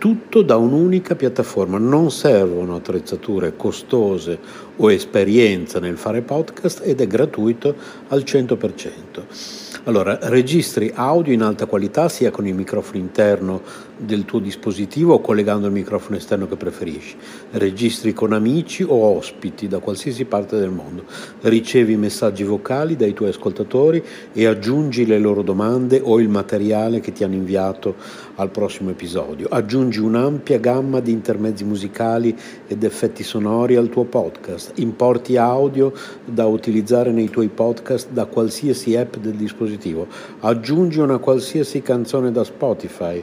tutto 0.00 0.40
da 0.40 0.56
un'unica 0.56 1.14
piattaforma. 1.14 1.76
Non 1.76 2.10
servono 2.10 2.74
attrezzature 2.74 3.54
costose 3.54 4.38
o 4.76 4.90
esperienza 4.90 5.78
nel 5.78 5.98
fare 5.98 6.22
podcast 6.22 6.80
ed 6.82 7.02
è 7.02 7.06
gratuito 7.06 7.76
al 8.08 8.22
100%. 8.22 9.69
Allora, 9.84 10.18
registri 10.24 10.92
audio 10.94 11.32
in 11.32 11.40
alta 11.40 11.64
qualità 11.64 12.10
sia 12.10 12.30
con 12.30 12.46
il 12.46 12.54
microfono 12.54 12.98
interno 12.98 13.62
del 13.96 14.26
tuo 14.26 14.38
dispositivo 14.38 15.14
o 15.14 15.20
collegando 15.22 15.68
il 15.68 15.72
microfono 15.72 16.16
esterno 16.16 16.46
che 16.46 16.56
preferisci. 16.56 17.16
Registri 17.52 18.12
con 18.12 18.34
amici 18.34 18.82
o 18.82 19.16
ospiti 19.16 19.68
da 19.68 19.78
qualsiasi 19.78 20.26
parte 20.26 20.58
del 20.58 20.68
mondo. 20.68 21.04
Ricevi 21.40 21.96
messaggi 21.96 22.44
vocali 22.44 22.94
dai 22.94 23.14
tuoi 23.14 23.30
ascoltatori 23.30 24.04
e 24.34 24.44
aggiungi 24.44 25.06
le 25.06 25.18
loro 25.18 25.40
domande 25.40 25.98
o 26.02 26.20
il 26.20 26.28
materiale 26.28 27.00
che 27.00 27.12
ti 27.12 27.24
hanno 27.24 27.34
inviato 27.34 27.94
al 28.34 28.50
prossimo 28.50 28.90
episodio. 28.90 29.48
Aggiungi 29.50 29.98
un'ampia 29.98 30.58
gamma 30.58 31.00
di 31.00 31.10
intermezzi 31.10 31.64
musicali 31.64 32.36
ed 32.66 32.84
effetti 32.84 33.22
sonori 33.22 33.76
al 33.76 33.88
tuo 33.88 34.04
podcast. 34.04 34.72
Importi 34.76 35.38
audio 35.38 35.94
da 36.22 36.44
utilizzare 36.44 37.12
nei 37.12 37.30
tuoi 37.30 37.48
podcast 37.48 38.10
da 38.10 38.26
qualsiasi 38.26 38.94
app 38.94 39.16
del 39.16 39.32
dispositivo. 39.32 39.68
Aggiungi 40.40 40.98
una 40.98 41.18
qualsiasi 41.18 41.82
canzone 41.82 42.30
da 42.30 42.44
Spotify 42.44 43.22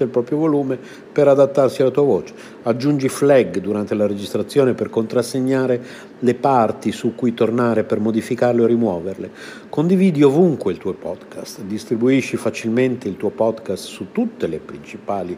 il 0.03 0.09
proprio 0.09 0.37
volume 0.37 0.77
per 1.11 1.27
adattarsi 1.27 1.81
alla 1.81 1.91
tua 1.91 2.03
voce. 2.03 2.33
Aggiungi 2.63 3.09
flag 3.09 3.59
durante 3.59 3.95
la 3.95 4.07
registrazione 4.07 4.73
per 4.73 4.89
contrassegnare 4.89 5.81
le 6.19 6.35
parti 6.35 6.91
su 6.91 7.15
cui 7.15 7.33
tornare 7.33 7.83
per 7.83 7.99
modificarle 7.99 8.61
o 8.61 8.65
rimuoverle. 8.65 9.31
Condividi 9.69 10.23
ovunque 10.23 10.71
il 10.71 10.77
tuo 10.77 10.93
podcast, 10.93 11.61
distribuisci 11.61 12.37
facilmente 12.37 13.07
il 13.07 13.17
tuo 13.17 13.29
podcast 13.29 13.85
su 13.85 14.11
tutte 14.11 14.47
le 14.47 14.59
principali 14.59 15.37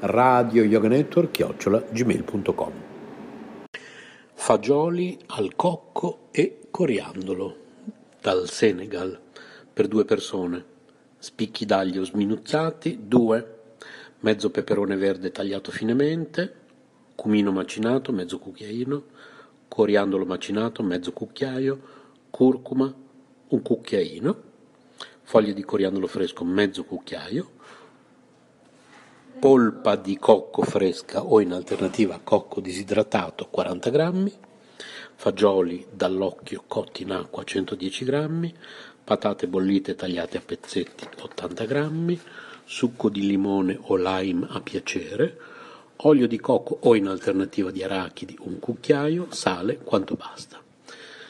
radio 0.00 0.62
yoga 0.62 0.88
network 0.88 1.32
chiocciola 1.32 1.80
gmail.com 1.90 2.72
Fagioli 4.34 5.18
al 5.26 5.56
cocco 5.56 6.28
e 6.30 6.60
coriandolo 6.70 7.56
dal 8.20 8.48
Senegal 8.48 9.18
per 9.72 9.88
due 9.88 10.04
persone. 10.04 10.64
Spicchi 11.18 11.66
d'aglio 11.66 12.04
sminuzzati 12.04 13.00
due. 13.02 13.56
Mezzo 14.20 14.50
peperone 14.50 14.96
verde 14.96 15.32
tagliato 15.32 15.72
finemente 15.72 16.54
cumino 17.18 17.50
macinato 17.50 18.12
mezzo 18.12 18.38
cucchiaino 18.38 19.02
coriandolo 19.66 20.24
macinato 20.24 20.84
mezzo 20.84 21.12
cucchiaio 21.12 21.80
curcuma 22.30 22.94
un 23.48 23.62
cucchiaino 23.62 24.42
foglie 25.22 25.52
di 25.52 25.64
coriandolo 25.64 26.06
fresco 26.06 26.44
mezzo 26.44 26.84
cucchiaio 26.84 27.50
polpa 29.38 29.94
di 29.94 30.18
cocco 30.18 30.62
fresca 30.62 31.22
o 31.22 31.40
in 31.40 31.52
alternativa 31.52 32.18
cocco 32.22 32.60
disidratato 32.60 33.46
40 33.48 33.90
grammi, 33.90 34.32
fagioli 35.14 35.86
dall'occhio 35.92 36.64
cotti 36.66 37.02
in 37.02 37.12
acqua 37.12 37.44
110 37.44 38.04
grammi, 38.04 38.52
patate 39.04 39.46
bollite 39.46 39.94
tagliate 39.94 40.38
a 40.38 40.42
pezzetti 40.44 41.06
80 41.20 41.64
grammi, 41.66 42.20
succo 42.64 43.08
di 43.08 43.26
limone 43.26 43.78
o 43.80 43.94
lime 43.94 44.46
a 44.50 44.60
piacere, 44.60 45.38
olio 45.98 46.26
di 46.26 46.40
cocco 46.40 46.76
o 46.82 46.96
in 46.96 47.06
alternativa 47.06 47.70
di 47.70 47.84
arachidi 47.84 48.36
un 48.40 48.58
cucchiaio, 48.58 49.28
sale 49.30 49.78
quanto 49.78 50.16
basta. 50.16 50.60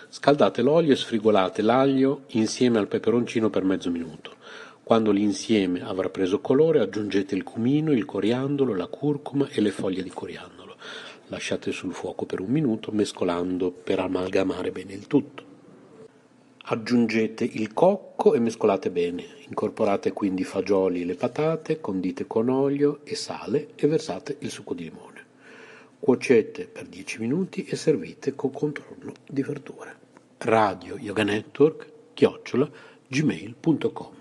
Scaldate 0.09 0.63
l'olio 0.63 0.95
e 0.95 0.97
sfrigolate 0.97 1.61
l'aglio 1.61 2.23
insieme 2.29 2.79
al 2.79 2.89
peperoncino 2.89 3.51
per 3.51 3.65
mezzo 3.65 3.91
minuto. 3.91 4.37
Quando 4.89 5.11
l'insieme 5.11 5.83
avrà 5.83 6.09
preso 6.09 6.41
colore 6.41 6.81
aggiungete 6.81 7.35
il 7.35 7.43
cumino, 7.43 7.93
il 7.93 8.07
coriandolo, 8.07 8.75
la 8.75 8.87
curcuma 8.87 9.47
e 9.51 9.61
le 9.61 9.71
foglie 9.71 10.03
di 10.03 10.09
coriandolo. 10.09 10.77
Lasciate 11.27 11.73
sul 11.73 11.93
fuoco 11.93 12.25
per 12.25 12.41
un 12.41 12.49
minuto 12.49 12.91
mescolando 12.91 13.71
per 13.71 13.99
amalgamare 13.99 14.71
bene 14.71 14.95
il 14.95 15.07
tutto. 15.07 15.45
Aggiungete 16.63 17.45
il 17.45 17.75
cocco 17.75 18.33
e 18.33 18.39
mescolate 18.39 18.91
bene. 18.91 19.27
Incorporate 19.49 20.15
quindi 20.15 20.41
i 20.41 20.47
fagioli 20.47 21.03
e 21.03 21.05
le 21.05 21.17
patate, 21.17 21.83
condite 21.83 22.27
con 22.27 22.49
olio 22.49 23.01
e 23.05 23.15
sale 23.15 23.73
e 23.75 23.87
versate 23.89 24.37
il 24.39 24.51
succo 24.51 24.73
di 24.73 24.85
limone. 24.85 25.27
Cuocete 26.01 26.65
per 26.65 26.87
10 26.87 27.21
minuti 27.21 27.67
e 27.67 27.77
servite 27.77 28.35
con 28.35 28.53
contorno 28.53 29.13
di 29.29 29.43
verdure. 29.43 29.97
Radio 30.39 30.97
Yoga 30.97 31.25
Network, 31.25 31.91
chiocciola, 32.15 32.71
gmail.com 33.07 34.18